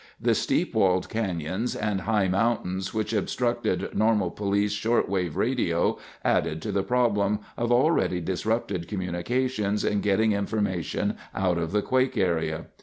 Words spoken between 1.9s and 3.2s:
high mountains which